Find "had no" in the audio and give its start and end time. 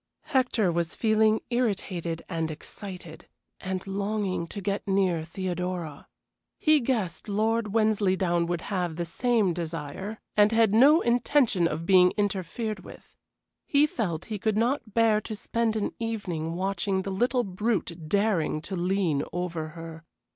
10.51-11.01